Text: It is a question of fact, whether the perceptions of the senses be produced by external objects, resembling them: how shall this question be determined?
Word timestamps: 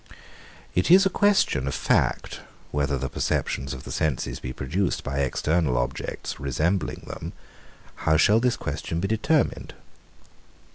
It 0.73 0.89
is 0.89 1.05
a 1.05 1.11
question 1.11 1.67
of 1.67 1.75
fact, 1.75 2.39
whether 2.71 2.97
the 2.97 3.07
perceptions 3.07 3.71
of 3.71 3.83
the 3.83 3.91
senses 3.91 4.39
be 4.39 4.51
produced 4.51 5.03
by 5.03 5.19
external 5.19 5.77
objects, 5.77 6.39
resembling 6.39 7.03
them: 7.05 7.33
how 7.97 8.17
shall 8.17 8.39
this 8.39 8.57
question 8.57 8.99
be 8.99 9.07
determined? 9.07 9.75